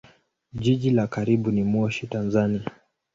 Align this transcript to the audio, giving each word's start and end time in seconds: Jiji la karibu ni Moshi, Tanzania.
Jiji 0.53 0.89
la 0.89 1.07
karibu 1.07 1.51
ni 1.51 1.63
Moshi, 1.63 2.07
Tanzania. 2.07 2.63